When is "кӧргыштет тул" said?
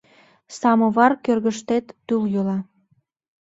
1.25-2.23